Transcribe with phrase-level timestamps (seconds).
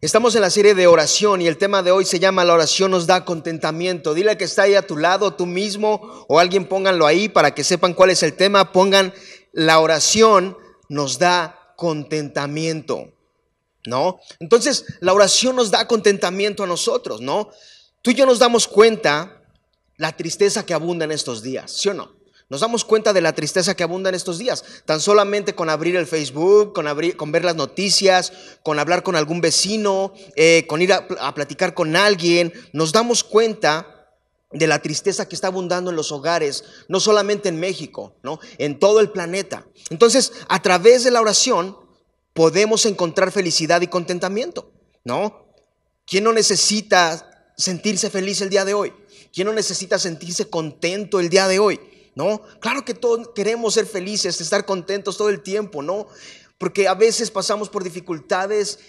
[0.00, 2.92] Estamos en la serie de oración y el tema de hoy se llama La oración
[2.92, 4.14] nos da contentamiento.
[4.14, 7.64] Dile que está ahí a tu lado, tú mismo o alguien pónganlo ahí para que
[7.64, 8.70] sepan cuál es el tema.
[8.70, 9.12] Pongan
[9.52, 10.56] la oración
[10.88, 13.12] nos da contentamiento.
[13.86, 14.20] ¿No?
[14.38, 17.48] Entonces, la oración nos da contentamiento a nosotros, ¿no?
[18.00, 19.42] Tú y yo nos damos cuenta
[19.96, 22.17] la tristeza que abunda en estos días, ¿sí o no?
[22.50, 25.96] Nos damos cuenta de la tristeza que abunda en estos días, tan solamente con abrir
[25.96, 28.32] el Facebook, con, ver las noticias,
[28.62, 33.22] con hablar con algún vecino, eh, con ir a, a platicar con alguien, nos damos
[33.22, 33.98] cuenta
[34.50, 38.40] de la tristeza que está abundando en los hogares, no solamente en México, ¿no?
[38.56, 39.66] en todo el planeta.
[39.90, 41.76] Entonces, a través de la oración
[42.32, 44.72] podemos encontrar felicidad y contentamiento,
[45.04, 45.48] ¿no?
[46.06, 48.94] ¿Quién no necesita sentirse feliz el día de hoy?
[49.34, 51.78] ¿Quién no necesita sentirse contento el día de hoy?
[52.18, 52.42] ¿No?
[52.58, 56.08] Claro que todos queremos ser felices, estar contentos todo el tiempo, ¿no?
[56.58, 58.80] Porque a veces pasamos por dificultades,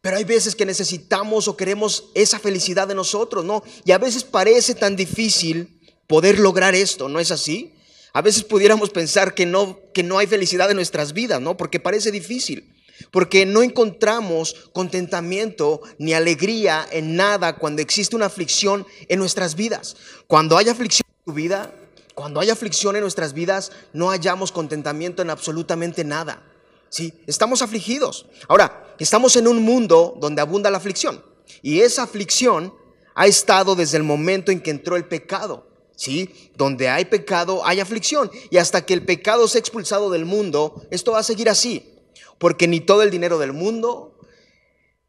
[0.00, 3.64] pero hay veces que necesitamos o queremos esa felicidad de nosotros, ¿no?
[3.84, 7.74] Y a veces parece tan difícil poder lograr esto, ¿no es así?
[8.12, 11.56] A veces pudiéramos pensar que no, que no hay felicidad en nuestras vidas, ¿no?
[11.56, 12.72] Porque parece difícil.
[13.10, 19.96] Porque no encontramos contentamiento ni alegría en nada cuando existe una aflicción en nuestras vidas.
[20.28, 21.72] Cuando hay aflicción en tu vida,
[22.16, 26.42] cuando hay aflicción en nuestras vidas, no hallamos contentamiento en absolutamente nada.
[26.88, 27.12] ¿sí?
[27.26, 28.24] Estamos afligidos.
[28.48, 31.22] Ahora, estamos en un mundo donde abunda la aflicción.
[31.60, 32.72] Y esa aflicción
[33.14, 35.66] ha estado desde el momento en que entró el pecado.
[35.94, 36.50] ¿sí?
[36.56, 38.30] Donde hay pecado, hay aflicción.
[38.48, 42.00] Y hasta que el pecado sea expulsado del mundo, esto va a seguir así.
[42.38, 44.15] Porque ni todo el dinero del mundo,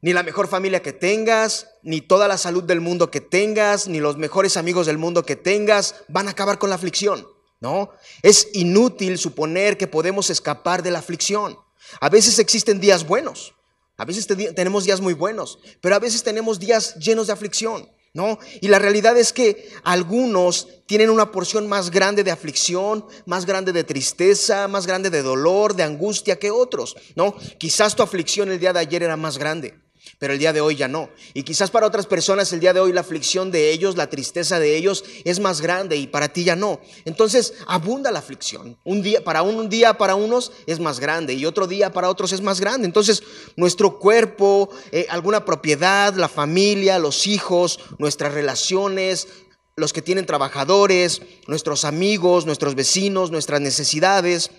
[0.01, 3.99] ni la mejor familia que tengas, ni toda la salud del mundo que tengas, ni
[3.99, 7.27] los mejores amigos del mundo que tengas van a acabar con la aflicción.
[7.59, 7.89] ¿No?
[8.21, 11.57] Es inútil suponer que podemos escapar de la aflicción.
[11.99, 13.55] A veces existen días buenos,
[13.97, 17.89] a veces tenemos días muy buenos, pero a veces tenemos días llenos de aflicción.
[18.13, 18.39] ¿No?
[18.61, 23.71] Y la realidad es que algunos tienen una porción más grande de aflicción, más grande
[23.71, 27.36] de tristeza, más grande de dolor, de angustia que otros, ¿no?
[27.59, 29.75] Quizás tu aflicción el día de ayer era más grande
[30.20, 31.10] pero el día de hoy ya no.
[31.33, 34.60] Y quizás para otras personas el día de hoy la aflicción de ellos, la tristeza
[34.60, 36.80] de ellos es más grande y para ti ya no.
[37.05, 38.78] Entonces abunda la aflicción.
[38.83, 42.32] Un día para un, día para unos es más grande y otro día para otros
[42.32, 42.88] es más grande.
[42.88, 43.22] Entonces
[43.55, 49.28] nuestro cuerpo, eh, alguna propiedad, la familia, los hijos, nuestras relaciones,
[49.76, 54.49] los que tienen trabajadores, nuestros amigos, nuestros vecinos, nuestras necesidades,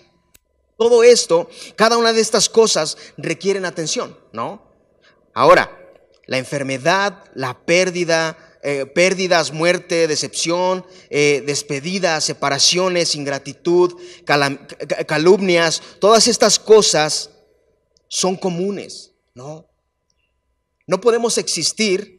[0.77, 4.68] todo esto, cada una de estas cosas requieren atención, ¿no?
[5.33, 5.75] Ahora,
[6.27, 13.95] la enfermedad, la pérdida, eh, pérdidas, muerte, decepción, eh, despedidas, separaciones, ingratitud,
[15.07, 17.29] calumnias, todas estas cosas
[18.09, 19.65] son comunes, ¿no?
[20.87, 22.18] No podemos existir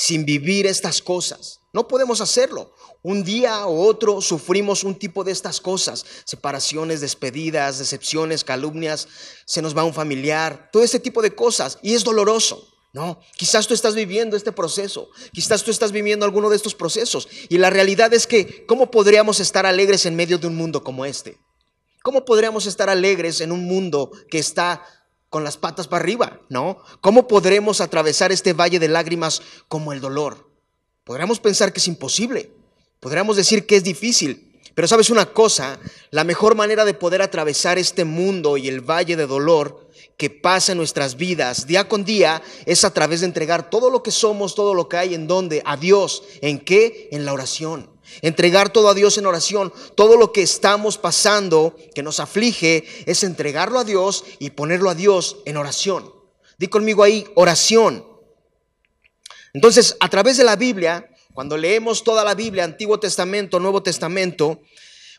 [0.00, 1.58] sin vivir estas cosas.
[1.72, 2.72] No podemos hacerlo.
[3.02, 9.08] Un día u otro sufrimos un tipo de estas cosas, separaciones, despedidas, decepciones, calumnias,
[9.44, 12.64] se nos va un familiar, todo este tipo de cosas y es doloroso.
[12.92, 17.28] No, quizás tú estás viviendo este proceso, quizás tú estás viviendo alguno de estos procesos
[17.48, 21.06] y la realidad es que ¿cómo podríamos estar alegres en medio de un mundo como
[21.06, 21.38] este?
[22.04, 24.84] ¿Cómo podríamos estar alegres en un mundo que está
[25.30, 26.78] con las patas para arriba, ¿no?
[27.00, 30.48] ¿Cómo podremos atravesar este valle de lágrimas como el dolor?
[31.04, 32.52] Podríamos pensar que es imposible,
[33.00, 35.78] Podríamos decir que es difícil, pero sabes una cosa,
[36.10, 40.72] la mejor manera de poder atravesar este mundo y el valle de dolor que pasa
[40.72, 44.56] en nuestras vidas día con día es a través de entregar todo lo que somos,
[44.56, 46.24] todo lo que hay en donde, a Dios.
[46.40, 47.08] ¿En qué?
[47.12, 47.88] En la oración.
[48.22, 49.72] Entregar todo a Dios en oración.
[49.94, 54.94] Todo lo que estamos pasando, que nos aflige, es entregarlo a Dios y ponerlo a
[54.94, 56.12] Dios en oración.
[56.58, 58.04] Di conmigo ahí, oración.
[59.52, 64.60] Entonces, a través de la Biblia, cuando leemos toda la Biblia, Antiguo Testamento, Nuevo Testamento,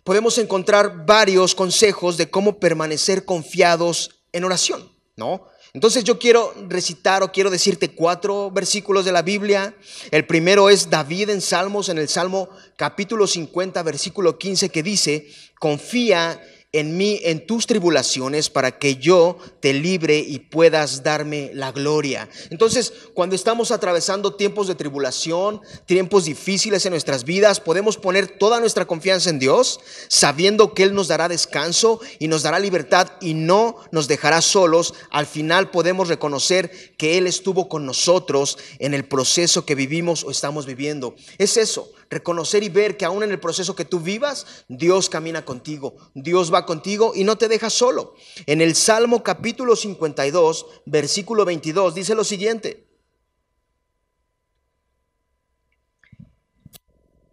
[0.03, 5.47] podemos encontrar varios consejos de cómo permanecer confiados en oración, ¿no?
[5.73, 9.75] Entonces yo quiero recitar o quiero decirte cuatro versículos de la Biblia.
[10.09, 15.27] El primero es David en Salmos, en el Salmo capítulo 50, versículo 15, que dice,
[15.59, 21.71] confía en mí en tus tribulaciones para que yo te libre y puedas darme la
[21.71, 22.29] gloria.
[22.51, 28.59] Entonces, cuando estamos atravesando tiempos de tribulación, tiempos difíciles en nuestras vidas, podemos poner toda
[28.59, 29.79] nuestra confianza en Dios,
[30.09, 34.93] sabiendo que Él nos dará descanso y nos dará libertad y no nos dejará solos.
[35.09, 40.29] Al final podemos reconocer que Él estuvo con nosotros en el proceso que vivimos o
[40.29, 41.15] estamos viviendo.
[41.39, 45.45] Es eso, reconocer y ver que aún en el proceso que tú vivas, Dios camina
[45.45, 48.15] contigo, Dios va contigo y no te deja solo.
[48.45, 52.87] En el Salmo capítulo 52, versículo 22, dice lo siguiente.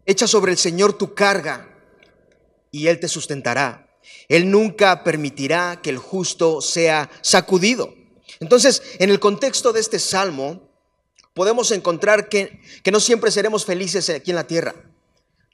[0.04, 1.68] Echa sobre el Señor tu carga
[2.70, 3.98] y Él te sustentará.
[4.28, 7.92] Él nunca permitirá que el justo sea sacudido.
[8.38, 10.65] Entonces, en el contexto de este salmo,
[11.36, 12.58] podemos encontrar que,
[12.90, 14.74] no siempre seremos felices aquí en la tierra.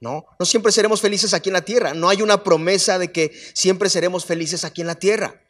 [0.00, 1.93] No, no siempre seremos felices aquí en la tierra.
[1.93, 5.43] No hay una promesa de que siempre seremos felices aquí en la tierra.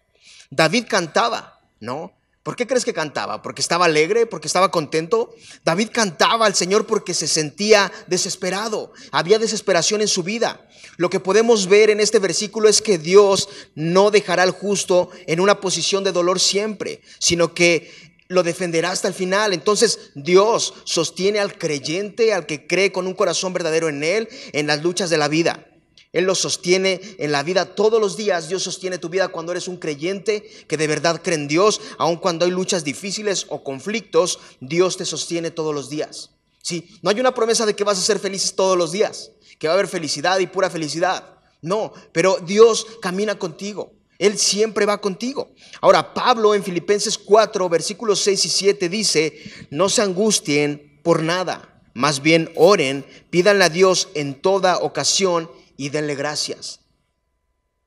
[0.50, 2.14] David cantaba, ¿no?
[2.42, 3.42] ¿Por qué crees que cantaba?
[3.42, 4.24] ¿Porque estaba alegre?
[4.24, 5.34] ¿Porque estaba contento?
[5.64, 8.92] David cantaba al Señor porque se sentía desesperado.
[9.10, 10.66] Había desesperación en su vida.
[10.96, 15.40] Lo que podemos ver en este versículo es que Dios no dejará al justo en
[15.40, 19.52] una posición de dolor siempre, sino que lo defenderá hasta el final.
[19.52, 24.66] Entonces Dios sostiene al creyente, al que cree con un corazón verdadero en Él, en
[24.66, 25.66] las luchas de la vida.
[26.12, 28.48] Él lo sostiene en la vida todos los días.
[28.48, 31.80] Dios sostiene tu vida cuando eres un creyente que de verdad cree en Dios.
[31.98, 36.30] Aun cuando hay luchas difíciles o conflictos, Dios te sostiene todos los días.
[36.62, 39.66] Sí, no hay una promesa de que vas a ser felices todos los días, que
[39.66, 41.40] va a haber felicidad y pura felicidad.
[41.62, 43.94] No, pero Dios camina contigo.
[44.22, 45.52] Él siempre va contigo.
[45.80, 49.36] Ahora, Pablo en Filipenses 4, versículos 6 y 7 dice,
[49.70, 55.88] no se angustien por nada, más bien oren, pídanle a Dios en toda ocasión y
[55.88, 56.78] denle gracias.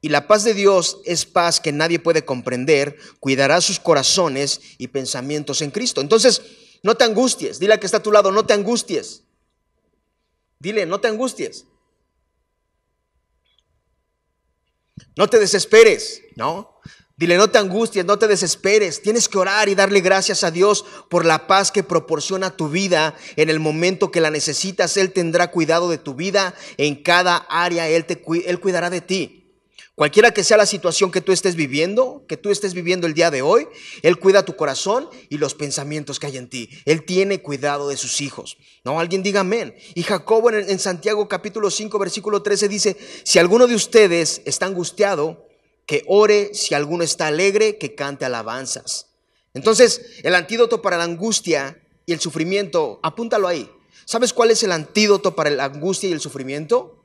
[0.02, 4.90] Y la paz de Dios es paz que nadie puede comprender, cuidará sus corazones y
[4.90, 6.02] pensamientos en Cristo.
[6.02, 6.42] Entonces,
[6.84, 9.24] no te angusties, dile a que está a tu lado, no te angusties.
[10.60, 11.66] Dile, no te angusties.
[15.16, 16.80] No te desesperes, ¿no?
[17.18, 19.02] Dile, no te angusties, no te desesperes.
[19.02, 23.16] Tienes que orar y darle gracias a Dios por la paz que proporciona tu vida
[23.38, 24.98] en el momento que la necesitas.
[24.98, 27.88] Él tendrá cuidado de tu vida en cada área.
[27.88, 29.45] Él, te, él cuidará de ti.
[29.96, 33.32] Cualquiera que sea la situación que tú estés viviendo, que tú estés viviendo el día
[33.32, 33.66] de hoy,
[34.02, 36.70] Él cuida tu corazón y los pensamientos que hay en ti.
[36.84, 38.58] Él tiene cuidado de sus hijos.
[38.84, 39.74] No, alguien diga amén.
[39.94, 45.48] Y Jacobo en, Santiago capítulo 5 versículo 13 dice, si alguno de ustedes está angustiado,
[45.86, 49.08] que ore, si alguno está alegre, que cante alabanzas.
[49.54, 53.72] Entonces, el antídoto para la angustia y el sufrimiento, apúntalo ahí.
[54.04, 57.02] ¿Sabes cuál es el antídoto para la angustia y el sufrimiento?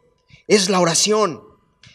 [0.48, 1.49] Es la oración.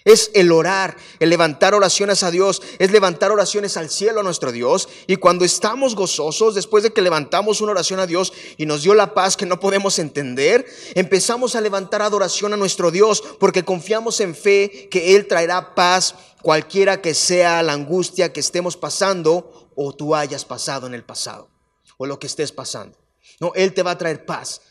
[0.05, 4.51] Es el orar, el levantar oraciones a Dios, es levantar oraciones al cielo a nuestro
[4.51, 4.87] Dios.
[5.07, 8.93] Y cuando estamos gozosos, después de que levantamos una oración a Dios y nos dio
[8.93, 10.63] la paz que no podemos entender,
[10.93, 16.13] empezamos a levantar adoración a nuestro Dios porque confiamos en fe que Él traerá paz
[16.43, 21.49] cualquiera que sea la angustia que estemos pasando o tú hayas pasado en el pasado
[21.97, 22.95] o lo que estés pasando.
[23.39, 24.61] No, Él te va a traer paz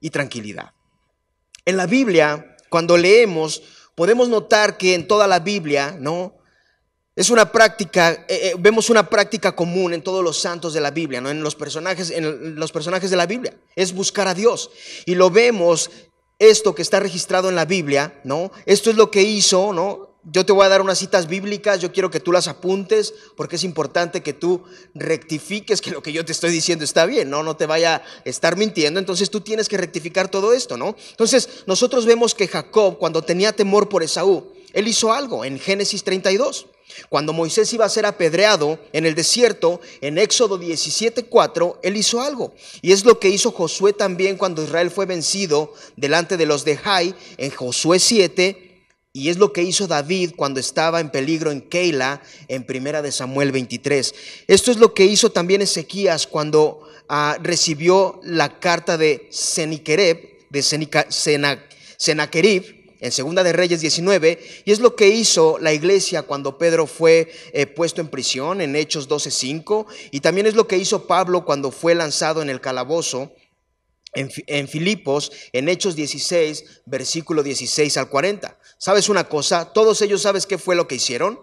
[0.00, 0.72] y tranquilidad.
[1.64, 3.62] En la Biblia, cuando leemos,
[4.02, 6.34] podemos notar que en toda la Biblia, ¿no?
[7.14, 10.90] Es una práctica, eh, eh, vemos una práctica común en todos los santos de la
[10.90, 11.30] Biblia, ¿no?
[11.30, 14.72] En los personajes, en los personajes de la Biblia, es buscar a Dios.
[15.06, 15.88] Y lo vemos
[16.40, 18.50] esto que está registrado en la Biblia, ¿no?
[18.66, 20.11] Esto es lo que hizo, ¿no?
[20.24, 23.56] Yo te voy a dar unas citas bíblicas, yo quiero que tú las apuntes porque
[23.56, 24.62] es importante que tú
[24.94, 28.02] rectifiques que lo que yo te estoy diciendo está bien, no no te vaya a
[28.24, 30.94] estar mintiendo, entonces tú tienes que rectificar todo esto, ¿no?
[31.10, 36.04] Entonces, nosotros vemos que Jacob cuando tenía temor por Esaú, él hizo algo en Génesis
[36.04, 36.66] 32.
[37.08, 42.54] Cuando Moisés iba a ser apedreado en el desierto, en Éxodo 17:4, él hizo algo.
[42.80, 46.76] Y es lo que hizo Josué también cuando Israel fue vencido delante de los de
[46.76, 48.71] Jai en Josué 7
[49.14, 53.12] y es lo que hizo David cuando estaba en peligro en Keila, en Primera de
[53.12, 54.14] Samuel 23.
[54.46, 60.62] Esto es lo que hizo también Ezequías cuando ah, recibió la carta de Senikereb, de
[61.98, 66.86] Senaquerib, en Segunda de Reyes 19, y es lo que hizo la iglesia cuando Pedro
[66.86, 71.44] fue eh, puesto en prisión en Hechos 12:5, y también es lo que hizo Pablo
[71.44, 73.32] cuando fue lanzado en el calabozo
[74.14, 78.58] en, Filipos, en Hechos 16, versículo 16 al 40.
[78.78, 79.72] ¿Sabes una cosa?
[79.72, 81.40] Todos ellos, ¿sabes qué fue lo que hicieron?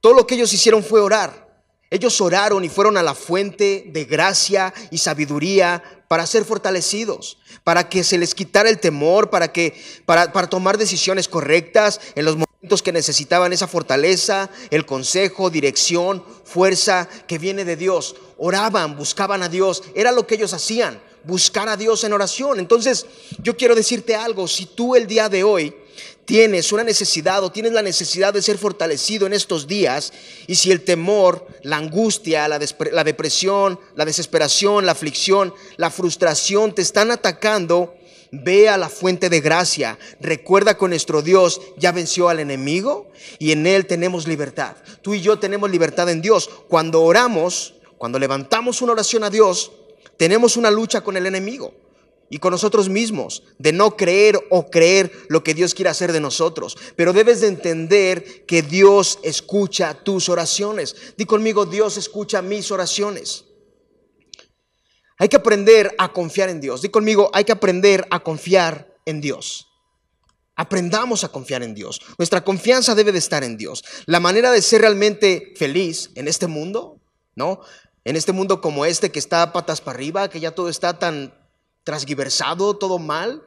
[0.00, 1.48] Todo lo que ellos hicieron fue orar.
[1.90, 7.88] Ellos oraron y fueron a la fuente de gracia y sabiduría para ser fortalecidos, para
[7.88, 9.74] que se les quitara el temor, para que
[10.06, 16.24] para, para tomar decisiones correctas en los momentos que necesitaban esa fortaleza, el consejo, dirección,
[16.44, 18.14] fuerza que viene de Dios.
[18.38, 22.58] Oraban, buscaban a Dios, era lo que ellos hacían buscar a Dios en oración.
[22.58, 23.06] Entonces,
[23.42, 25.74] yo quiero decirte algo, si tú el día de hoy
[26.24, 30.12] tienes una necesidad o tienes la necesidad de ser fortalecido en estos días,
[30.46, 36.82] y si el temor, la angustia, la, depresión, la desesperación, la aflicción, la frustración te
[36.82, 37.94] están atacando,
[38.32, 39.98] Ve a la fuente de gracia.
[40.20, 43.10] Recuerda que nuestro Dios ya venció al enemigo
[43.40, 44.76] y en Él tenemos libertad.
[45.02, 46.48] Tú y yo tenemos libertad en Dios.
[46.68, 49.72] Cuando oramos, cuando levantamos una oración a Dios,
[50.20, 51.72] tenemos una lucha con el enemigo.
[52.32, 56.20] y con nosotros mismos, de no creer o creer lo que Dios quiere hacer de
[56.20, 56.76] nosotros.
[56.94, 60.94] Pero debes de entender que Dios escucha tus oraciones.
[61.16, 63.46] Di conmigo, Dios escucha mis oraciones.
[65.18, 66.82] Hay que aprender a confiar en Dios.
[66.82, 69.66] Di conmigo, hay que aprender a confiar en Dios.
[70.54, 72.00] Aprendamos a confiar en Dios.
[72.16, 73.82] Nuestra confianza debe de estar en Dios.
[74.06, 77.00] La manera de ser realmente feliz en este mundo,
[77.34, 77.60] ¿no?
[78.04, 81.34] En este mundo como este que está patas para arriba, que ya todo está tan
[81.84, 83.42] transgiversado, todo mal.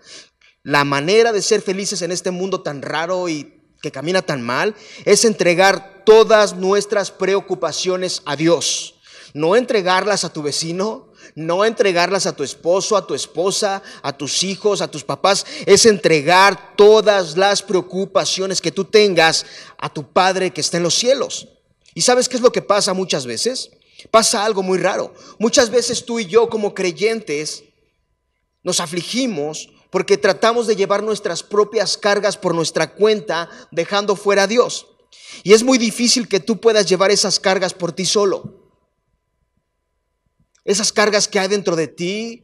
[0.63, 4.75] La manera de ser felices en este mundo tan raro y que camina tan mal
[5.05, 8.95] es entregar todas nuestras preocupaciones a Dios.
[9.33, 14.43] No entregarlas a tu vecino, no entregarlas a tu esposo, a tu esposa, a tus
[14.43, 19.45] hijos, a tus papás, es entregar todas las preocupaciones que tú tengas
[19.77, 21.47] a tu Padre que está en los cielos.
[21.95, 23.71] ¿Y sabes qué es lo que pasa muchas veces?
[24.11, 25.13] Pasa algo muy raro.
[25.39, 27.63] Muchas veces tú y yo como creyentes
[28.63, 34.47] nos afligimos porque tratamos de llevar nuestras propias cargas por nuestra cuenta, dejando fuera a
[34.47, 34.87] Dios.
[35.43, 38.71] Y es muy difícil que tú puedas llevar esas cargas por ti solo.
[40.65, 42.43] Esas cargas que hay dentro de ti,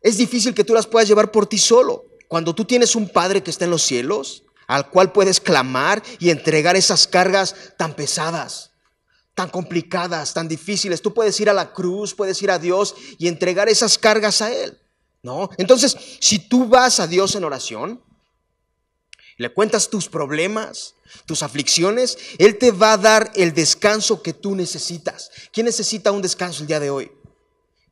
[0.00, 2.04] es difícil que tú las puedas llevar por ti solo.
[2.28, 6.30] Cuando tú tienes un Padre que está en los cielos, al cual puedes clamar y
[6.30, 8.73] entregar esas cargas tan pesadas,
[9.34, 11.02] tan complicadas, tan difíciles.
[11.02, 14.52] Tú puedes ir a la cruz, puedes ir a Dios y entregar esas cargas a
[14.52, 14.78] Él.
[15.22, 15.48] ¿No?
[15.56, 18.02] Entonces, si tú vas a Dios en oración,
[19.36, 24.54] le cuentas tus problemas, tus aflicciones, Él te va a dar el descanso que tú
[24.54, 25.30] necesitas.
[25.52, 27.10] ¿Quién necesita un descanso el día de hoy?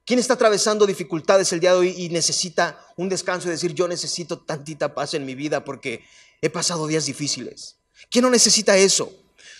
[0.04, 3.88] ¿Quién está atravesando dificultades el día de hoy y necesita un descanso y decir, yo
[3.88, 6.04] necesito tantita paz en mi vida porque
[6.40, 7.76] he pasado días difíciles?
[8.10, 9.12] ¿Quién no necesita eso?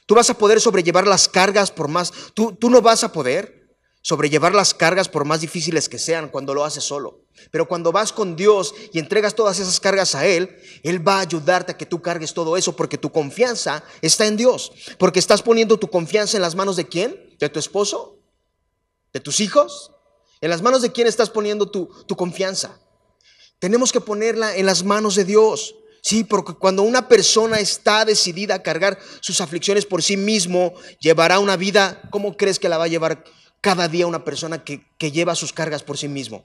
[0.07, 3.63] Tú vas a poder sobrellevar las cargas por más, tú, tú no vas a poder
[4.03, 7.21] sobrellevar las cargas por más difíciles que sean cuando lo haces solo.
[7.51, 11.21] Pero cuando vas con Dios y entregas todas esas cargas a Él, Él va a
[11.21, 14.73] ayudarte a que tú cargues todo eso porque tu confianza está en Dios.
[14.99, 17.37] Porque estás poniendo tu confianza en las manos de quién?
[17.39, 18.19] ¿De tu esposo?
[19.13, 19.93] ¿De tus hijos?
[20.41, 22.81] ¿En las manos de quién estás poniendo tu, tu confianza?
[23.61, 25.77] Tenemos que ponerla en las manos de Dios.
[26.03, 31.39] Sí, porque cuando una persona está decidida a cargar sus aflicciones por sí mismo, llevará
[31.39, 33.25] una vida, ¿cómo crees que la va a llevar
[33.63, 36.45] cada día una persona que, lleva sus cargas por sí mismo.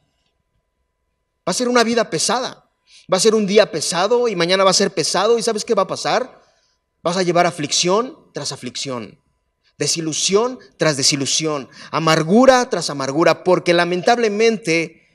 [1.47, 2.69] Va a ser una vida pesada.
[3.11, 5.37] Va a ser un día pesado y mañana va a ser pesado.
[5.37, 6.41] ¿Y sabes qué va a pasar?
[7.01, 9.19] Vas a llevar aflicción tras aflicción,
[9.77, 15.07] desilusión tras desilusión, amargura tras amargura, porque lamentablemente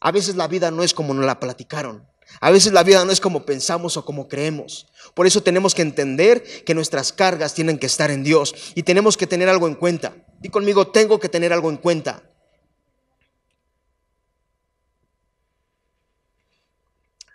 [0.00, 2.08] a veces la vida no es como nos la platicaron.
[2.40, 4.86] A veces la vida no es como pensamos o como creemos.
[5.14, 9.16] Por eso tenemos que entender que nuestras cargas tienen que estar en Dios y tenemos
[9.16, 10.16] que tener algo en cuenta.
[10.42, 12.22] Y conmigo, tengo que tener algo en cuenta.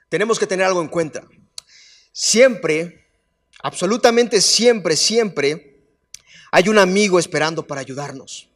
[0.10, 1.24] Tenemos que tener algo en cuenta.
[2.12, 3.08] Siempre,
[3.64, 5.86] absolutamente siempre, siempre,
[6.52, 8.51] hay un amigo esperando para ayudarnos.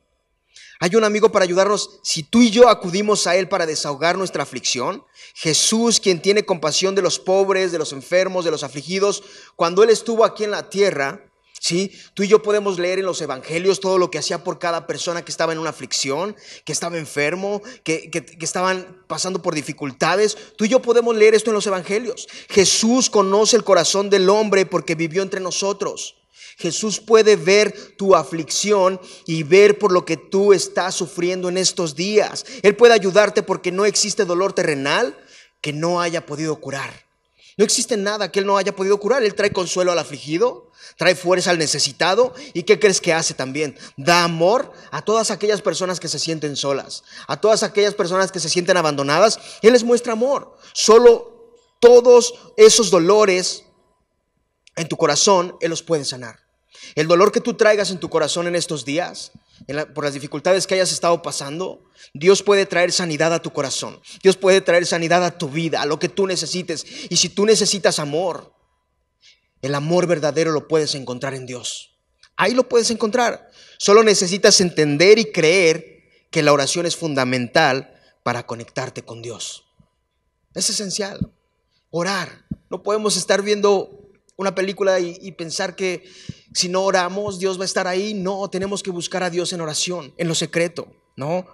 [0.79, 1.99] Hay un amigo para ayudarnos.
[2.03, 5.03] Si tú y yo acudimos a Él para desahogar nuestra aflicción,
[5.33, 9.23] Jesús, quien tiene compasión de los pobres, de los enfermos, de los afligidos,
[9.55, 11.91] cuando Él estuvo aquí en la tierra, ¿sí?
[12.13, 15.23] Tú y yo podemos leer en los evangelios todo lo que hacía por cada persona
[15.23, 20.37] que estaba en una aflicción, que estaba enfermo, que, que estaban pasando por dificultades.
[20.57, 22.27] Tú y yo podemos leer esto en los evangelios.
[22.49, 26.15] Jesús conoce el corazón del hombre porque vivió entre nosotros.
[26.57, 31.95] Jesús puede ver tu aflicción y ver por lo que tú estás sufriendo en estos
[31.95, 32.45] días.
[32.61, 35.17] Él puede ayudarte porque no existe dolor terrenal
[35.61, 37.05] que no haya podido curar.
[37.57, 39.23] No existe nada que Él no haya podido curar.
[39.23, 42.33] Él trae consuelo al afligido, trae fuerza al necesitado.
[42.53, 43.77] ¿Y qué crees que hace también?
[43.95, 48.41] Da amor a todas aquellas personas que se sienten solas, a todas aquellas personas que
[48.41, 49.39] se sienten abandonadas.
[49.61, 50.57] Él les muestra amor.
[50.73, 53.63] Solo todos esos dolores
[54.75, 56.39] en tu corazón, Él los puede sanar.
[56.95, 59.31] El dolor que tú traigas en tu corazón en estos días,
[59.93, 63.99] por las dificultades que hayas estado pasando, Dios puede traer sanidad a tu corazón.
[64.21, 66.85] Dios puede traer sanidad a tu vida, a lo que tú necesites.
[67.09, 68.53] Y si tú necesitas amor,
[69.61, 71.95] el amor verdadero lo puedes encontrar en Dios.
[72.35, 73.49] Ahí lo puedes encontrar.
[73.77, 79.65] Solo necesitas entender y creer que la oración es fundamental para conectarte con Dios.
[80.53, 81.31] Es esencial.
[81.91, 82.45] Orar.
[82.69, 84.04] No podemos estar viendo
[84.37, 86.03] una película y, pensar que
[86.53, 88.13] si no oramos, Dios va a estar ahí.
[88.13, 91.47] No, tenemos que buscar a Dios en oración, en lo secreto, ¿no?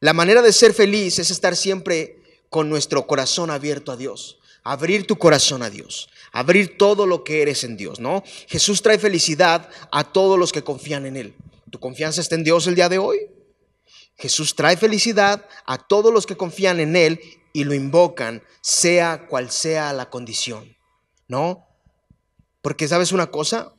[0.00, 4.38] La manera de ser feliz es estar siempre con nuestro corazón abierto a Dios.
[4.64, 6.08] Abrir tu corazón a Dios.
[6.32, 8.22] Abrir todo lo que eres en Dios, ¿no?
[8.46, 11.34] Jesús trae felicidad a todos los que confían en Él.
[11.70, 13.18] ¿Tu confianza está en Dios el día de hoy?
[14.16, 17.20] Jesús trae felicidad a todos los que confían en Él
[17.52, 20.76] y lo invocan, sea cual sea la condición.
[21.28, 21.66] ¿No?
[22.62, 23.74] Porque sabes una cosa,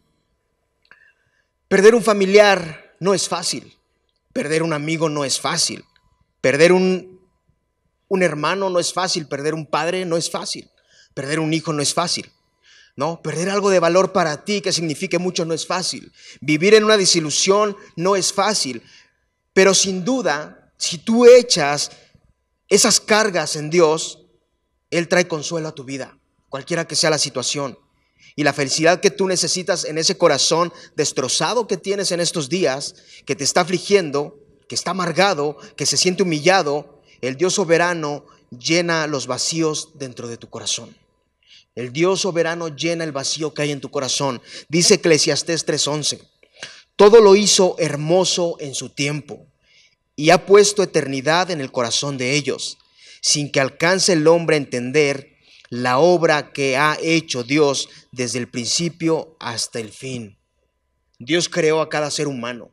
[1.68, 3.78] perder un familiar no es fácil,
[4.34, 5.84] perder un amigo no es fácil,
[6.42, 7.20] perder un,
[8.08, 10.70] un hermano no es fácil, perder un padre no es fácil,
[11.14, 12.32] perder un hijo no es fácil.
[12.96, 13.22] ¿no?
[13.22, 16.12] Perder algo de valor para ti que signifique mucho no es fácil.
[16.42, 18.84] Vivir en una desilusión no es fácil.
[19.54, 21.92] Pero sin duda, si tú echas
[22.68, 24.26] esas cargas en Dios,
[24.90, 26.18] Él trae consuelo a tu vida,
[26.50, 27.78] cualquiera que sea la situación.
[28.36, 32.96] Y la felicidad que tú necesitas en ese corazón destrozado que tienes en estos días,
[33.26, 39.08] que te está afligiendo, que está amargado, que se siente humillado, el Dios soberano llena
[39.08, 40.96] los vacíos dentro de tu corazón.
[41.76, 44.42] El Dios soberano llena el vacío que hay en tu corazón.
[44.70, 46.22] Dice Eclesiastés 3:11.
[46.96, 49.48] Todo lo hizo hermoso en su tiempo
[50.16, 52.78] y ha puesto eternidad en el corazón de ellos,
[53.22, 55.33] sin que alcance el hombre a entender
[55.74, 60.38] la obra que ha hecho Dios desde el principio hasta el fin.
[61.18, 62.70] Dios creó a cada ser humano.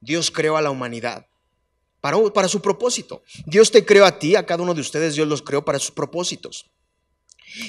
[0.00, 1.28] Dios creó a la humanidad
[2.00, 3.22] para, para su propósito.
[3.46, 5.92] Dios te creó a ti, a cada uno de ustedes, Dios los creó para sus
[5.92, 6.72] propósitos.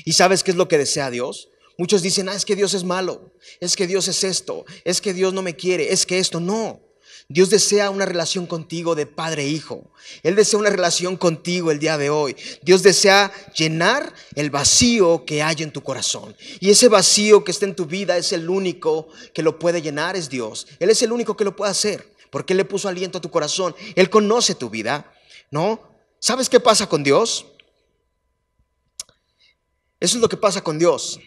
[0.04, 1.50] ¿Y sabes qué es lo que desea Dios?
[1.78, 5.14] Muchos dicen, ah, es que Dios es malo, es que Dios es esto, es que
[5.14, 6.82] Dios no me quiere, es que esto, no.
[7.30, 9.92] Dios desea una relación contigo de padre e hijo.
[10.24, 12.36] Él desea una relación contigo el día de hoy.
[12.62, 16.36] Dios desea llenar el vacío que hay en tu corazón.
[16.60, 20.16] Y ese vacío que está en tu vida es el único que lo puede llenar,
[20.16, 20.68] es Dios.
[20.80, 22.14] Él es el único que lo puede hacer.
[22.30, 23.76] Porque Él le puso aliento a tu corazón.
[23.96, 25.14] Él conoce tu vida.
[25.50, 25.80] ¿No?
[26.20, 27.46] ¿Sabes qué pasa con Dios?
[30.00, 31.20] Eso es lo que pasa con Dios.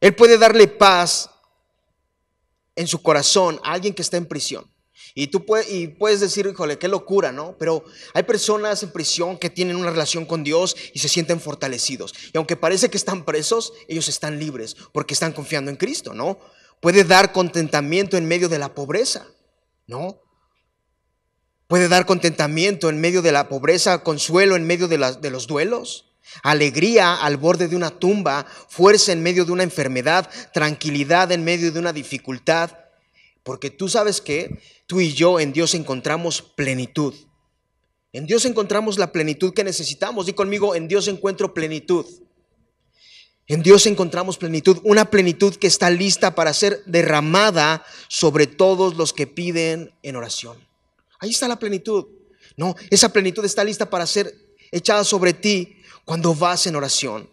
[0.00, 1.30] Él puede darle paz
[2.76, 4.70] en su corazón alguien que está en prisión.
[5.14, 7.56] Y tú puedes, y puedes decir, híjole, qué locura, ¿no?
[7.58, 12.14] Pero hay personas en prisión que tienen una relación con Dios y se sienten fortalecidos.
[12.32, 16.38] Y aunque parece que están presos, ellos están libres porque están confiando en Cristo, ¿no?
[16.80, 19.26] Puede dar contentamiento en medio de la pobreza,
[19.86, 20.20] ¿no?
[21.68, 27.14] Puede dar contentamiento en medio de la pobreza, consuelo en medio de los duelos alegría
[27.14, 31.78] al borde de una tumba, fuerza en medio de una enfermedad, tranquilidad en medio de
[31.78, 32.70] una dificultad,
[33.42, 37.14] porque tú sabes que tú y yo en Dios encontramos plenitud.
[38.12, 40.26] En Dios encontramos la plenitud que necesitamos.
[40.26, 42.06] Di conmigo, en Dios encuentro plenitud.
[43.46, 49.12] En Dios encontramos plenitud, una plenitud que está lista para ser derramada sobre todos los
[49.12, 50.56] que piden en oración.
[51.18, 52.06] Ahí está la plenitud.
[52.56, 54.43] No, esa plenitud está lista para ser
[54.74, 57.30] echada sobre ti cuando vas en oración,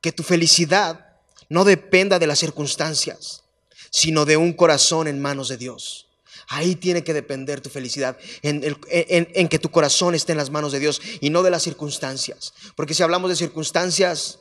[0.00, 3.44] que tu felicidad no dependa de las circunstancias,
[3.90, 6.08] sino de un corazón en manos de Dios.
[6.48, 10.72] Ahí tiene que depender tu felicidad, en, en, que tu corazón esté en las manos
[10.72, 12.54] de Dios y no de las circunstancias.
[12.74, 14.40] Porque si hablamos de circunstancias,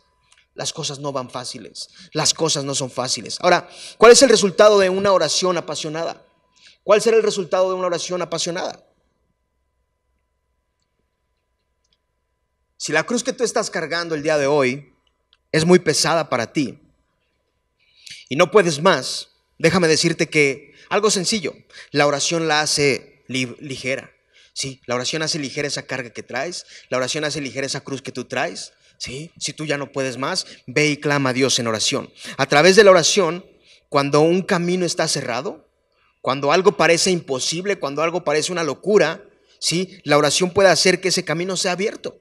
[0.56, 3.38] las cosas no van fáciles, las cosas no son fáciles.
[3.42, 6.26] Ahora, ¿cuál es el resultado de una oración apasionada?
[6.84, 8.89] ¿Cuál será el resultado de una oración apasionada?
[12.90, 14.96] Si la cruz que tú estás cargando el día de hoy
[15.52, 16.80] es muy pesada para ti
[18.30, 21.54] y no puedes más, déjame decirte que algo sencillo,
[21.92, 24.12] la oración la hace ligera.
[24.54, 28.02] Sí, la oración hace ligera esa carga que traes, la oración hace ligera esa cruz
[28.02, 28.74] que tú traes.
[28.98, 32.12] Sí, si tú ya no puedes más, ve y clama a Dios en oración.
[32.38, 33.46] A través de la oración,
[33.90, 35.70] cuando un camino está cerrado,
[36.22, 39.24] cuando algo parece imposible, cuando algo parece una locura,
[39.60, 42.20] sí, la oración puede hacer que ese camino sea abierto.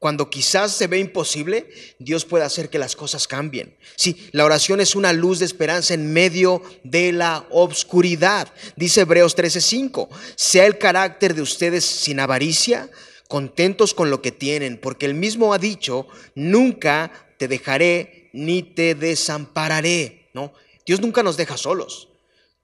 [0.00, 3.76] Cuando quizás se ve imposible, Dios puede hacer que las cosas cambien.
[3.96, 8.50] Sí, la oración es una luz de esperanza en medio de la obscuridad.
[8.76, 12.88] Dice Hebreos 13:5, sea el carácter de ustedes sin avaricia,
[13.28, 18.94] contentos con lo que tienen, porque él mismo ha dicho, nunca te dejaré ni te
[18.94, 20.54] desampararé, ¿no?
[20.86, 22.09] Dios nunca nos deja solos.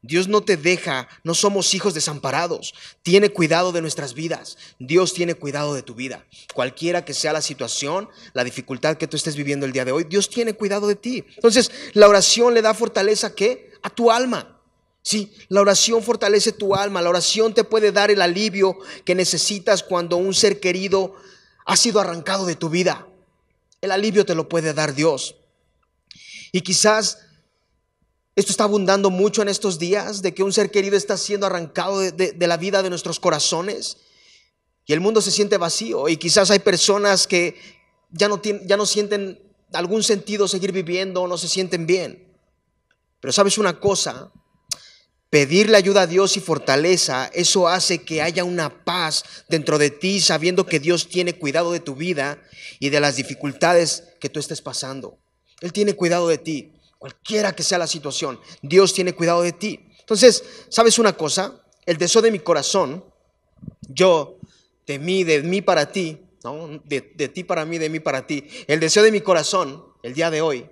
[0.07, 2.75] Dios no te deja, no somos hijos desamparados.
[3.03, 4.57] Tiene cuidado de nuestras vidas.
[4.79, 6.25] Dios tiene cuidado de tu vida.
[6.55, 10.05] Cualquiera que sea la situación, la dificultad que tú estés viviendo el día de hoy,
[10.05, 11.25] Dios tiene cuidado de ti.
[11.35, 13.73] Entonces, la oración le da fortaleza ¿qué?
[13.83, 14.61] A tu alma.
[15.03, 17.03] Sí, la oración fortalece tu alma.
[17.03, 21.14] La oración te puede dar el alivio que necesitas cuando un ser querido
[21.64, 23.07] ha sido arrancado de tu vida.
[23.81, 25.37] El alivio te lo puede dar Dios.
[26.53, 27.19] Y quizás
[28.37, 32.01] esto está abundando mucho en estos días, de que un ser querido está siendo arrancado
[32.01, 33.96] de, la vida de nuestros corazones
[34.85, 37.57] y el mundo se siente vacío y quizás hay personas que
[38.11, 39.40] ya no, ya no sienten
[39.72, 42.31] algún sentido seguir viviendo o no se sienten bien.
[43.20, 44.31] Pero sabes una cosa,
[45.31, 50.20] pedirle ayuda a Dios y fortaleza, eso hace que haya una paz dentro de ti,
[50.20, 52.38] sabiendo que Dios tiene cuidado de tu vida
[52.81, 55.18] y de las dificultades que tú estés pasando.
[55.62, 59.88] Él tiene cuidado de ti, cualquiera que sea la situación, Dios tiene cuidado de ti.
[60.00, 61.62] Entonces, ¿sabes una cosa?
[61.85, 63.04] El deseo de mi corazón,
[63.88, 64.38] yo,
[64.87, 66.80] de mí, de mí para ti, ¿no?
[66.85, 70.14] de, de ti para mí, de mí para ti, el deseo de mi corazón, el
[70.14, 70.68] día de hoy,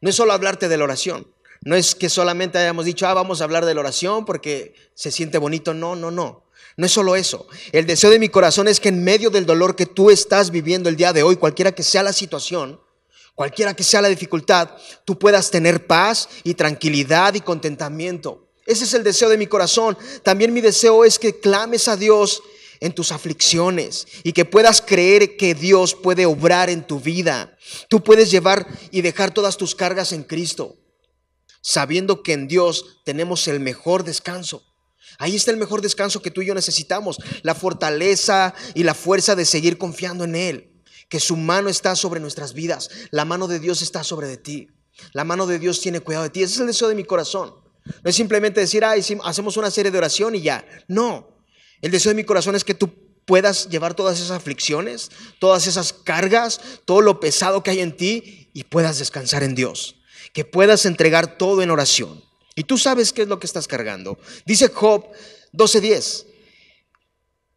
[0.00, 1.26] no es solo hablarte de la oración,
[1.62, 5.10] no es que solamente hayamos dicho, ah, vamos a hablar de la oración porque se
[5.10, 5.74] siente bonito.
[5.74, 6.44] No, no, no.
[6.76, 7.48] No es solo eso.
[7.72, 10.88] El deseo de mi corazón es que en medio del dolor que tú estás viviendo
[10.88, 12.80] el día de hoy, cualquiera que sea la situación,
[13.38, 14.68] cualquiera que sea la dificultad,
[15.04, 18.50] tú puedas tener paz y tranquilidad y contentamiento.
[18.66, 19.96] Ese es el deseo de mi corazón.
[20.24, 22.42] También mi deseo es que clames a Dios
[22.80, 27.56] en tus aflicciones y que puedas creer que Dios puede obrar en tu vida.
[27.88, 30.74] Tú puedes llevar y dejar todas tus cargas en Cristo
[31.62, 34.64] sabiendo que en Dios tenemos el mejor descanso.
[35.20, 39.36] Ahí está el mejor descanso que tú y yo necesitamos, la fortaleza y la fuerza
[39.36, 40.67] de seguir confiando en Él,
[41.08, 44.68] que su mano está sobre nuestras vidas, la mano de Dios está sobre de ti,
[45.12, 46.42] la mano de Dios tiene cuidado de ti.
[46.42, 47.54] Ese es el deseo de mi corazón.
[48.02, 48.94] No es simplemente decir, ah,
[49.24, 50.66] hacemos una serie de oración y ya.
[50.88, 51.38] No,
[51.80, 52.90] el deseo de mi corazón es que tú
[53.24, 58.50] puedas llevar todas esas aflicciones, todas esas cargas, todo lo pesado que hay en ti
[58.52, 59.98] y puedas descansar en Dios
[60.32, 62.22] que puedas entregar todo en oración.
[62.54, 64.18] Y tú sabes qué es lo que estás cargando.
[64.46, 65.06] Dice Job
[65.52, 66.26] 12:10,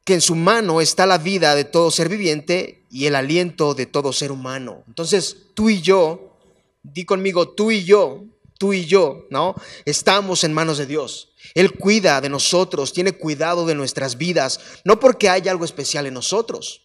[0.03, 3.85] que en su mano está la vida de todo ser viviente y el aliento de
[3.85, 4.83] todo ser humano.
[4.87, 6.37] Entonces, tú y yo,
[6.83, 8.25] di conmigo, tú y yo,
[8.59, 9.55] tú y yo, ¿no?
[9.85, 11.29] Estamos en manos de Dios.
[11.55, 16.13] Él cuida de nosotros, tiene cuidado de nuestras vidas, no porque haya algo especial en
[16.13, 16.81] nosotros.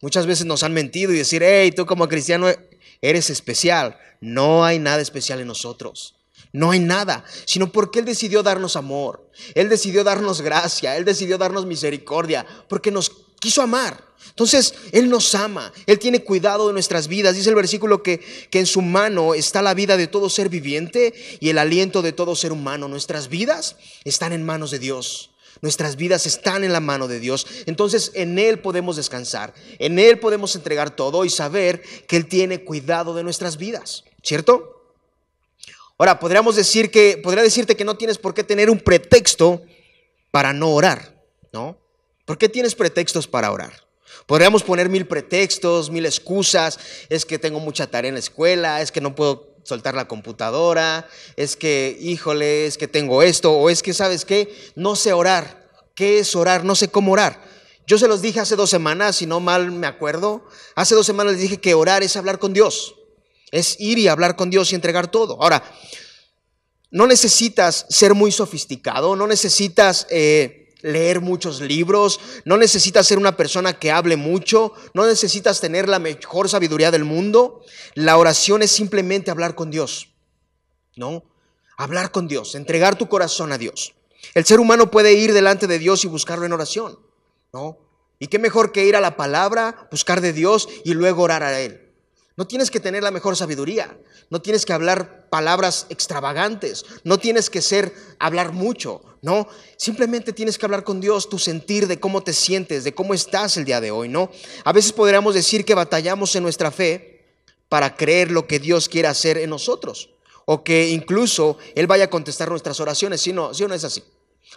[0.00, 2.48] Muchas veces nos han mentido y decir, hey, tú como cristiano
[3.00, 3.96] eres especial.
[4.20, 6.16] No hay nada especial en nosotros.
[6.52, 9.30] No hay nada, sino porque Él decidió darnos amor.
[9.54, 10.96] Él decidió darnos gracia.
[10.96, 12.44] Él decidió darnos misericordia.
[12.68, 13.10] Porque nos
[13.42, 14.00] quiso amar.
[14.28, 15.72] Entonces, Él nos ama.
[15.86, 17.34] Él tiene cuidado de nuestras vidas.
[17.34, 21.12] Dice el versículo que, que en su mano está la vida de todo ser viviente
[21.40, 22.86] y el aliento de todo ser humano.
[22.86, 25.32] Nuestras vidas están en manos de Dios.
[25.60, 27.46] Nuestras vidas están en la mano de Dios.
[27.66, 29.52] Entonces en Él podemos descansar.
[29.80, 34.04] En Él podemos entregar todo y saber que Él tiene cuidado de nuestras vidas.
[34.22, 34.94] ¿Cierto?
[35.98, 39.62] Ahora, podríamos decir que, podría decirte que no tienes por qué tener un pretexto
[40.30, 41.81] para no orar, ¿no?
[42.24, 43.72] ¿Por qué tienes pretextos para orar?
[44.26, 46.78] Podríamos poner mil pretextos, mil excusas.
[47.08, 51.08] Es que tengo mucha tarea en la escuela, es que no puedo soltar la computadora,
[51.36, 54.54] es que, híjole, es que tengo esto, o es que, ¿sabes qué?
[54.74, 55.70] No sé orar.
[55.94, 56.64] ¿Qué es orar?
[56.64, 57.42] No sé cómo orar.
[57.86, 61.34] Yo se los dije hace dos semanas, si no mal me acuerdo, hace dos semanas
[61.34, 62.94] les dije que orar es hablar con Dios,
[63.50, 65.42] es ir y hablar con Dios y entregar todo.
[65.42, 65.62] Ahora,
[66.90, 70.06] no necesitas ser muy sofisticado, no necesitas...
[70.10, 75.88] Eh, leer muchos libros, no necesitas ser una persona que hable mucho, no necesitas tener
[75.88, 77.62] la mejor sabiduría del mundo.
[77.94, 80.08] La oración es simplemente hablar con Dios,
[80.96, 81.24] ¿no?
[81.76, 83.94] Hablar con Dios, entregar tu corazón a Dios.
[84.34, 86.98] El ser humano puede ir delante de Dios y buscarlo en oración,
[87.52, 87.78] ¿no?
[88.18, 91.60] Y qué mejor que ir a la palabra, buscar de Dios y luego orar a
[91.60, 91.81] Él.
[92.36, 93.96] No tienes que tener la mejor sabiduría,
[94.30, 100.56] no tienes que hablar palabras extravagantes, no tienes que ser hablar mucho, no, simplemente tienes
[100.56, 103.80] que hablar con Dios, tu sentir de cómo te sientes, de cómo estás el día
[103.80, 104.30] de hoy, ¿no?
[104.64, 107.12] A veces podríamos decir que batallamos en nuestra fe
[107.68, 110.10] para creer lo que Dios quiere hacer en nosotros
[110.44, 114.02] o que incluso él vaya a contestar nuestras oraciones, si no, si no es así.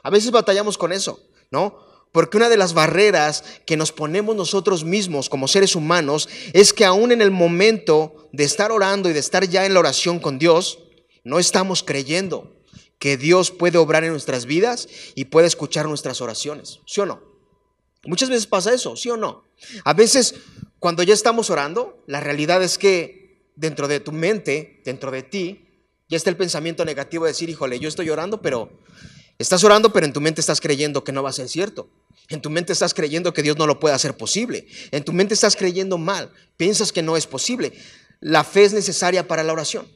[0.03, 1.19] A veces batallamos con eso,
[1.51, 1.77] ¿no?
[2.11, 6.85] Porque una de las barreras que nos ponemos nosotros mismos como seres humanos es que
[6.85, 10.39] aún en el momento de estar orando y de estar ya en la oración con
[10.39, 10.79] Dios,
[11.23, 12.55] no estamos creyendo
[12.99, 16.79] que Dios puede obrar en nuestras vidas y puede escuchar nuestras oraciones.
[16.85, 17.21] ¿Sí o no?
[18.05, 19.43] Muchas veces pasa eso, ¿sí o no?
[19.83, 20.35] A veces
[20.79, 25.65] cuando ya estamos orando, la realidad es que dentro de tu mente, dentro de ti,
[26.07, 28.69] ya está el pensamiento negativo de decir, híjole, yo estoy orando, pero
[29.37, 31.89] estás orando, pero en tu mente estás creyendo que no va a ser cierto.
[32.29, 34.67] En tu mente estás creyendo que Dios no lo puede hacer posible.
[34.91, 36.31] En tu mente estás creyendo mal.
[36.57, 37.73] Piensas que no es posible.
[38.19, 39.87] La fe es necesaria para la oración.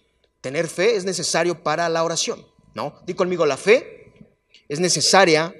[0.41, 2.45] Tener fe es necesario para la oración.
[2.75, 3.01] ¿No?
[3.05, 4.13] Di conmigo, la fe
[4.67, 5.55] es necesaria.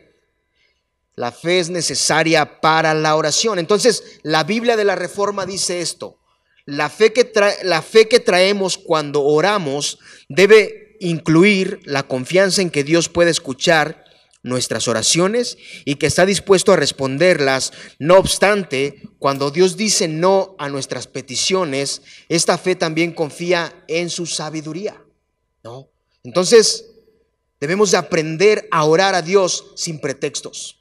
[1.15, 3.60] La fe es necesaria para la oración.
[3.60, 6.20] Entonces, la Biblia de la Reforma dice esto.
[6.65, 7.32] La fe que,
[7.63, 14.05] la fe que traemos cuando oramos debe incluir la confianza en que Dios puede escuchar
[14.41, 17.73] nuestras oraciones y que está dispuesto a responderlas.
[17.99, 24.25] No obstante, cuando Dios dice no a nuestras peticiones, esta fe también confía en su
[24.25, 25.01] sabiduría.
[25.63, 25.89] ¿no?
[26.23, 26.85] Entonces,
[27.59, 30.79] Debemos de aprender a orar a Dios sin pretextos,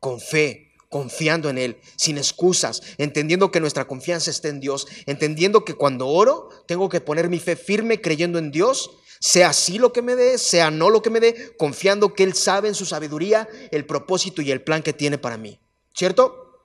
[0.00, 5.64] con fe, confiando en Él, sin excusas, entendiendo que nuestra confianza está en Dios, entendiendo
[5.64, 8.90] que cuando oro tengo que poner mi fe firme creyendo en Dios,
[9.20, 12.34] sea así lo que me dé, sea no lo que me dé, confiando que Él
[12.34, 15.60] sabe en su sabiduría el propósito y el plan que tiene para mí.
[15.94, 16.62] ¿Cierto?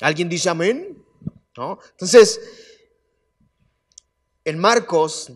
[0.00, 1.04] ¿Alguien dice amén?
[1.56, 1.78] ¿No?
[1.90, 2.40] Entonces,
[4.44, 5.32] en Marcos,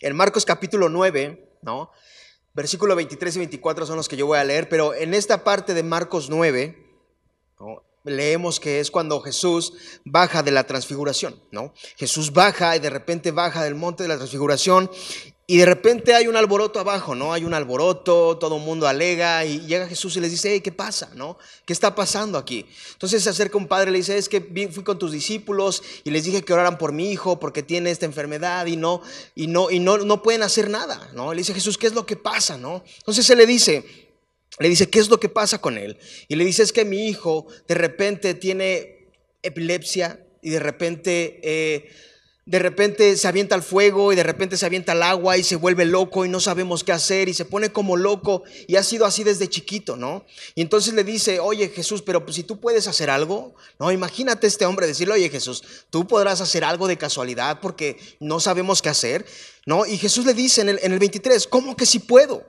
[0.00, 1.90] en Marcos capítulo 9, ¿no?
[2.52, 5.72] Versículo 23 y 24 son los que yo voy a leer, pero en esta parte
[5.72, 6.90] de Marcos 9,
[8.04, 11.72] leemos que es cuando Jesús baja de la transfiguración, ¿no?
[11.96, 14.90] Jesús baja y de repente baja del monte de la transfiguración
[15.50, 17.32] y de repente hay un alboroto abajo, ¿no?
[17.32, 21.10] Hay un alboroto, todo el mundo alega y llega Jesús y les dice, ¿qué pasa?
[21.16, 21.38] ¿No?
[21.64, 22.66] ¿Qué está pasando aquí?
[22.92, 26.12] Entonces se acerca un padre y le dice, es que fui con tus discípulos y
[26.12, 29.02] les dije que oraran por mi hijo porque tiene esta enfermedad y no,
[29.34, 31.34] y no, y no, no pueden hacer nada, ¿no?
[31.34, 32.56] Le dice Jesús, ¿qué es lo que pasa?
[32.56, 32.84] ¿No?
[32.98, 33.84] Entonces se le dice,
[34.60, 35.98] le dice, ¿qué es lo que pasa con él?
[36.28, 39.08] Y le dice, es que mi hijo de repente tiene
[39.42, 41.40] epilepsia y de repente...
[41.42, 41.90] Eh,
[42.50, 45.54] de repente se avienta al fuego y de repente se avienta al agua y se
[45.54, 49.06] vuelve loco y no sabemos qué hacer y se pone como loco y ha sido
[49.06, 50.24] así desde chiquito, ¿no?
[50.56, 54.48] Y entonces le dice, oye Jesús, pero pues, si tú puedes hacer algo, no, imagínate
[54.48, 58.88] este hombre decirle, oye Jesús, tú podrás hacer algo de casualidad porque no sabemos qué
[58.88, 59.24] hacer,
[59.64, 59.86] ¿no?
[59.86, 62.44] Y Jesús le dice en el, en el 23, ¿cómo que si puedo?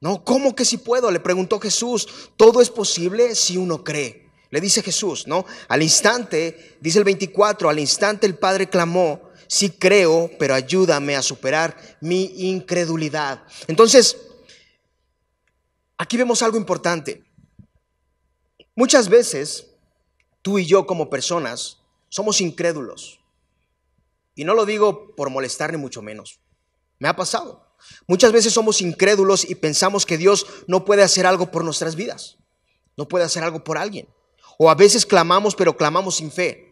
[0.00, 1.10] No, ¿cómo que si puedo?
[1.10, 4.30] Le preguntó Jesús, todo es posible si uno cree.
[4.50, 5.46] Le dice Jesús, ¿no?
[5.66, 11.20] Al instante, dice el 24, al instante el Padre clamó, sí creo, pero ayúdame a
[11.20, 13.44] superar mi incredulidad.
[13.66, 14.16] Entonces,
[15.98, 17.22] aquí vemos algo importante.
[18.74, 19.66] Muchas veces,
[20.40, 21.76] tú y yo como personas
[22.08, 23.20] somos incrédulos.
[24.34, 26.40] Y no lo digo por molestar ni mucho menos.
[26.98, 27.76] Me ha pasado.
[28.06, 32.38] Muchas veces somos incrédulos y pensamos que Dios no puede hacer algo por nuestras vidas.
[32.96, 34.08] No puede hacer algo por alguien.
[34.56, 36.71] O a veces clamamos, pero clamamos sin fe.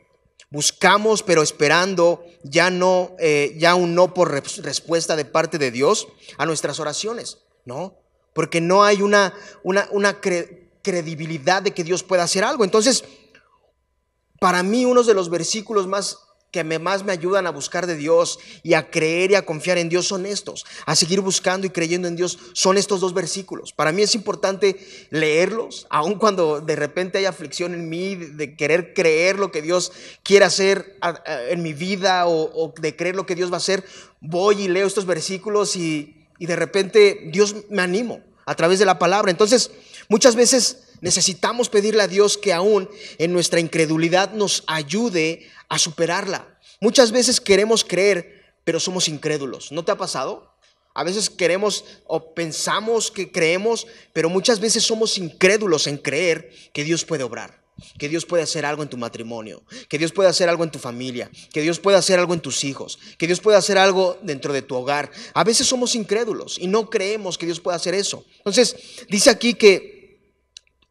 [0.51, 6.09] Buscamos, pero esperando ya no, eh, ya un no por respuesta de parte de Dios
[6.39, 7.95] a nuestras oraciones, ¿no?
[8.33, 9.33] Porque no hay una,
[9.63, 12.65] una, una credibilidad de que Dios pueda hacer algo.
[12.65, 13.05] Entonces,
[14.41, 16.19] para mí uno de los versículos más
[16.51, 19.89] que más me ayudan a buscar de Dios y a creer y a confiar en
[19.89, 20.67] Dios son estos.
[20.85, 23.73] A seguir buscando y creyendo en Dios son estos dos versículos.
[23.73, 24.77] Para mí es importante
[25.11, 29.93] leerlos, aun cuando de repente hay aflicción en mí de querer creer lo que Dios
[30.23, 30.97] quiere hacer
[31.49, 33.85] en mi vida o, de creer lo que Dios va a hacer.
[34.21, 38.87] Voy y leo estos versículos y, y de repente Dios me animo a través de
[38.87, 39.31] la palabra.
[39.31, 39.71] Entonces,
[40.09, 46.59] muchas veces necesitamos pedirle a Dios que aún en nuestra incredulidad nos ayude a superarla.
[46.81, 49.73] Muchas veces queremos creer, pero somos incrédulos.
[49.73, 50.51] ¿No te ha pasado?
[50.95, 56.83] A veces queremos o pensamos que creemos, pero muchas veces somos incrédulos en creer que
[56.83, 57.63] Dios puede obrar,
[57.99, 60.81] que Dios puede hacer algo en tu matrimonio, que Dios puede hacer algo en tu
[60.81, 64.53] familia, que Dios puede hacer algo en tus hijos, que Dios puede hacer algo dentro
[64.53, 65.13] de tu hogar.
[65.33, 68.25] A veces somos incrédulos y no creemos que Dios pueda hacer eso.
[68.39, 68.77] Entonces,
[69.09, 70.00] dice aquí que,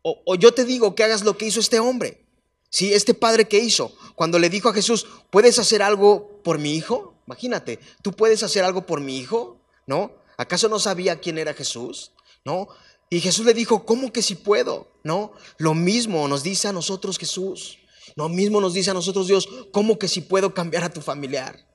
[0.01, 2.25] o, yo te digo que hagas lo que hizo este hombre.
[2.69, 6.75] Sí, este padre que hizo, cuando le dijo a Jesús, ¿puedes hacer algo por mi
[6.75, 7.15] hijo?
[7.25, 9.59] Imagínate, ¿tú puedes hacer algo por mi hijo?
[9.87, 10.11] ¿No?
[10.37, 12.11] ¿Acaso no sabía quién era Jesús?
[12.45, 12.67] ¿No?
[13.09, 14.87] Y Jesús le dijo, ¿cómo que si puedo?
[15.03, 15.31] ¿No?
[15.57, 17.79] Lo mismo nos dice a nosotros Jesús.
[18.15, 21.67] Lo mismo nos dice a nosotros Dios, ¿cómo que si puedo cambiar a tu familiar?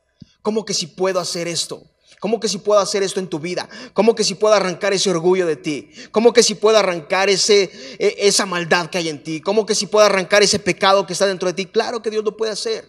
[0.42, 1.82] ¿Cómo que si puedo hacer esto?
[2.24, 3.68] ¿Cómo que si puedo hacer esto en tu vida?
[3.92, 5.90] ¿Cómo que si puedo arrancar ese orgullo de ti?
[6.10, 9.42] ¿Cómo que si puedo arrancar ese, e, esa maldad que hay en ti?
[9.42, 11.66] ¿Cómo que si puedo arrancar ese pecado que está dentro de ti?
[11.66, 12.88] Claro que Dios lo puede hacer.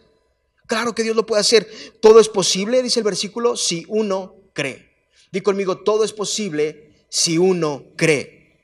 [0.68, 1.68] Claro que Dios lo puede hacer.
[2.02, 4.90] Todo es posible, dice el versículo, si uno cree.
[5.34, 8.64] Di conmigo, todo es posible si uno cree.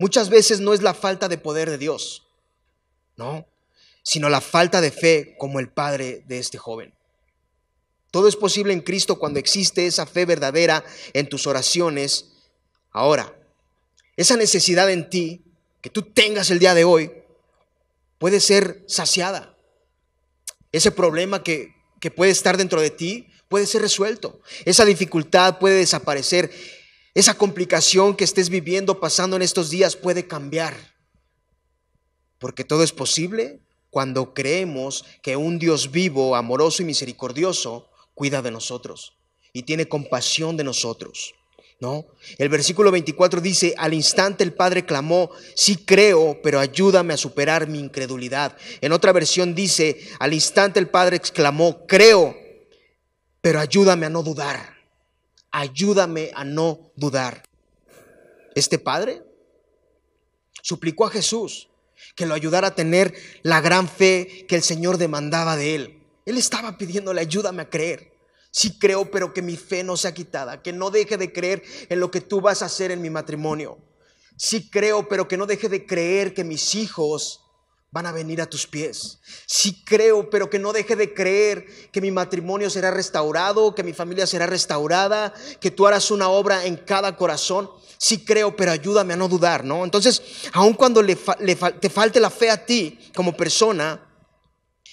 [0.00, 2.26] Muchas veces no es la falta de poder de Dios,
[3.16, 3.46] no,
[4.02, 6.92] sino la falta de fe como el padre de este joven.
[8.10, 12.32] Todo es posible en Cristo cuando existe esa fe verdadera en tus oraciones.
[12.90, 13.36] Ahora,
[14.16, 15.44] esa necesidad en ti
[15.80, 17.12] que tú tengas el día de hoy
[18.18, 19.56] puede ser saciada.
[20.72, 24.40] Ese problema que, que puede estar dentro de ti puede ser resuelto.
[24.64, 26.50] Esa dificultad puede desaparecer.
[27.14, 30.76] Esa complicación que estés viviendo, pasando en estos días, puede cambiar.
[32.38, 38.50] Porque todo es posible cuando creemos que un Dios vivo, amoroso y misericordioso cuida de
[38.50, 39.16] nosotros
[39.52, 41.34] y tiene compasión de nosotros.
[41.80, 42.04] ¿No?
[42.36, 47.68] El versículo 24 dice, al instante el Padre clamó, sí creo, pero ayúdame a superar
[47.68, 48.54] mi incredulidad.
[48.82, 52.36] En otra versión dice, al instante el Padre exclamó, creo,
[53.40, 54.76] pero ayúdame a no dudar.
[55.52, 57.42] ayúdame a no dudar.
[58.54, 59.22] Este padre
[60.62, 61.68] suplicó a Jesús
[62.14, 65.99] que lo ayudara a tener la gran fe que el Señor demandaba de él.
[66.26, 68.12] Él estaba pidiéndole, ayúdame a creer.
[68.50, 72.00] Sí creo, pero que mi fe no sea quitada, que no deje de creer en
[72.00, 73.78] lo que tú vas a hacer en mi matrimonio.
[74.36, 77.40] Sí creo, pero que no deje de creer que mis hijos
[77.92, 79.18] van a venir a tus pies.
[79.46, 83.92] Sí creo, pero que no deje de creer que mi matrimonio será restaurado, que mi
[83.92, 87.70] familia será restaurada, que tú harás una obra en cada corazón.
[87.98, 89.84] Sí creo, pero ayúdame a no dudar, ¿no?
[89.84, 94.09] Entonces, aun cuando le, te falte la fe a ti como persona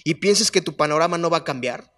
[0.07, 1.91] y pienses que tu panorama no va a cambiar,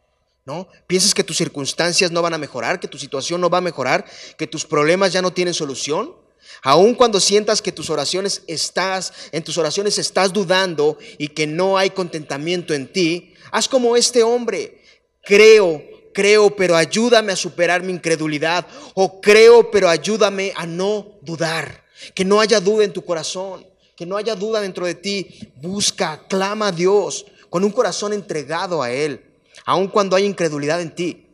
[0.43, 0.67] ¿no?
[0.87, 4.03] Pienses que tus circunstancias no van a mejorar, que tu situación no va a mejorar,
[4.35, 6.15] que tus problemas ya no tienen solución,
[6.63, 11.77] Aun cuando sientas que tus oraciones estás, en tus oraciones estás dudando y que no
[11.77, 14.81] hay contentamiento en ti, haz como este hombre.
[15.21, 18.65] Creo, creo, pero ayúdame a superar mi incredulidad.
[18.95, 21.85] O creo, pero ayúdame a no dudar.
[22.15, 25.51] Que no haya duda en tu corazón, que no haya duda dentro de ti.
[25.57, 29.25] Busca, clama a Dios con un corazón entregado a Él,
[29.65, 31.27] aun cuando hay incredulidad en ti.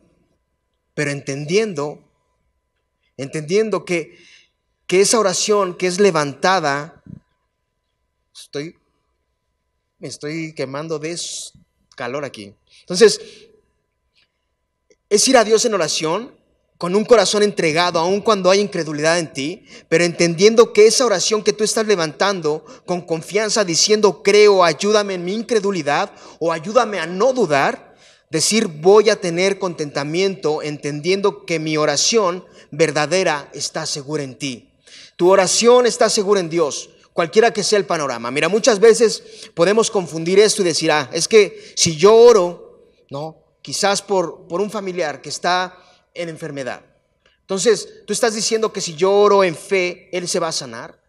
[0.94, 2.02] Pero entendiendo,
[3.16, 4.18] entendiendo que
[4.86, 7.02] que esa oración que es levantada,
[8.34, 8.76] estoy,
[9.98, 11.18] me estoy quemando de
[11.96, 12.54] calor aquí.
[12.80, 13.20] Entonces,
[15.08, 16.35] es ir a Dios en oración
[16.78, 21.42] con un corazón entregado, aun cuando hay incredulidad en ti, pero entendiendo que esa oración
[21.42, 27.06] que tú estás levantando con confianza, diciendo, creo, ayúdame en mi incredulidad o ayúdame a
[27.06, 27.94] no dudar,
[28.30, 34.72] decir, voy a tener contentamiento, entendiendo que mi oración verdadera está segura en ti.
[35.16, 38.30] Tu oración está segura en Dios, cualquiera que sea el panorama.
[38.30, 39.22] Mira, muchas veces
[39.54, 43.38] podemos confundir esto y decir, ah, es que si yo oro, ¿no?
[43.62, 45.85] Quizás por, por un familiar que está
[46.16, 46.82] en enfermedad.
[47.40, 51.00] Entonces, tú estás diciendo que si yo oro en fe, Él se va a sanar.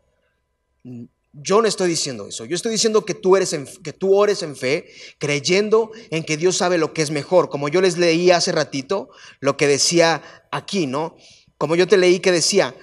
[1.33, 2.45] Yo no estoy diciendo eso.
[2.45, 4.85] Yo estoy diciendo que tú, eres que tú ores en fe,
[5.17, 7.49] creyendo en que Dios sabe lo que es mejor.
[7.49, 11.15] Como yo les leí hace ratito, lo que decía aquí, ¿no?
[11.57, 12.75] Como yo te leí que decía,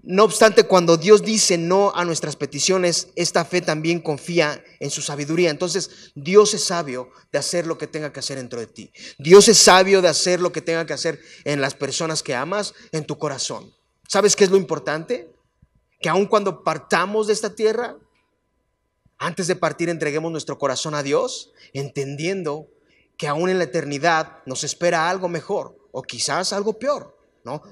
[0.00, 5.02] no obstante, cuando Dios dice no a nuestras peticiones, esta fe también confía en su
[5.02, 5.50] sabiduría.
[5.50, 8.92] Entonces, Dios es sabio de hacer lo que tenga que hacer dentro de ti.
[9.18, 12.74] Dios es sabio de hacer lo que tenga que hacer en las personas que amas,
[12.92, 13.74] en tu corazón.
[14.06, 15.34] ¿Sabes qué es lo importante?
[16.00, 17.96] Que aun cuando partamos de esta tierra,
[19.18, 22.68] antes de partir entreguemos nuestro corazón a Dios, entendiendo
[23.16, 27.17] que aún en la eternidad nos espera algo mejor o quizás algo peor.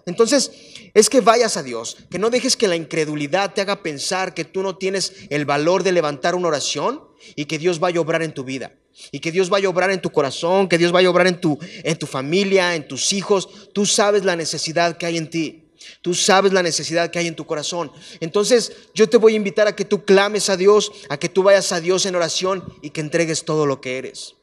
[0.07, 0.51] Entonces,
[0.95, 4.45] es que vayas a Dios, que no dejes que la incredulidad te haga pensar que
[4.45, 7.03] tú no tienes el valor de levantar una oración
[7.35, 8.73] y que Dios vaya a obrar en tu vida.
[9.13, 11.41] Y que Dios vaya a obrar en tu corazón, que Dios vaya a obrar en
[11.41, 13.71] tu, en tu familia, en tus hijos.
[13.75, 15.67] Tú sabes la necesidad que hay en ti.
[16.03, 17.93] Tú sabes la necesidad que hay en tu corazón.
[18.21, 21.43] Entonces yo te voy a invitar a que tú clames a Dios, a que tú
[21.43, 24.35] vayas a Dios en oración y que entregues todo lo que eres.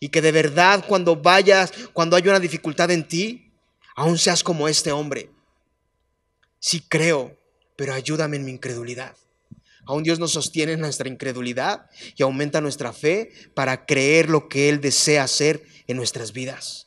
[0.00, 3.45] Y que de verdad cuando vayas, cuando haya una dificultad en ti,
[3.96, 5.30] aún seas como este hombre.
[6.60, 7.36] Sí creo,
[7.76, 9.16] pero ayúdame en mi incredulidad.
[9.86, 14.68] Aún Dios nos sostiene en nuestra incredulidad y aumenta nuestra fe para creer lo que
[14.68, 16.85] Él desea hacer en nuestras vidas.